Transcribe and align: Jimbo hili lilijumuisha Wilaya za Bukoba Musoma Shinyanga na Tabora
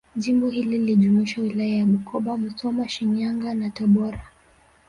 Jimbo 0.15 0.49
hili 0.49 0.77
lilijumuisha 0.77 1.41
Wilaya 1.41 1.79
za 1.79 1.85
Bukoba 1.85 2.37
Musoma 2.37 2.87
Shinyanga 2.89 3.53
na 3.53 3.69
Tabora 3.69 4.21